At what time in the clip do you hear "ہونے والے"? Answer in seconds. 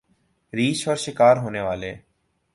1.37-1.93